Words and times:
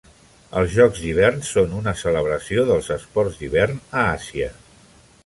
Els 0.59 0.71
Jocs 0.75 1.01
d'Hivern 1.01 1.43
són 1.49 1.75
una 1.81 1.93
celebració 2.03 2.63
dels 2.71 2.89
esports 2.97 3.39
d'hivern 3.43 3.79
a 4.01 4.07
Àsia. 4.19 4.49